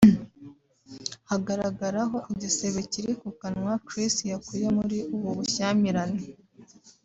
[1.29, 6.21] hagaragaraho igisebe kiri ku kananwa Chris yakuye muri ubu bushyamirane